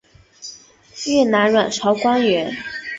[1.05, 2.51] 越南阮朝官员。